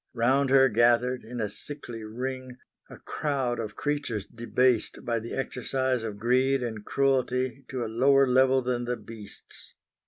Round 0.15 0.49
her 0.49 0.67
gathered, 0.67 1.23
in 1.23 1.39
a 1.39 1.47
sickly 1.47 2.03
ring, 2.03 2.57
a 2.89 2.97
crowd 2.97 3.59
of 3.59 3.75
creatures 3.75 4.25
debased 4.25 5.05
by 5.05 5.19
the 5.19 5.35
exercise 5.35 6.01
of 6.01 6.17
greed 6.17 6.63
and 6.63 6.83
cruelty 6.83 7.65
to 7.67 7.85
a 7.85 7.85
lower 7.85 8.25
level 8.25 8.63
than 8.63 8.85
the 8.85 8.97
beasts. 8.97 9.75